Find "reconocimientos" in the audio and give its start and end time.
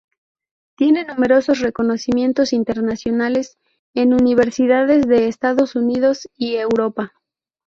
1.59-2.53